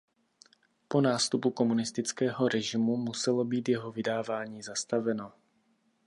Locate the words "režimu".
2.47-2.97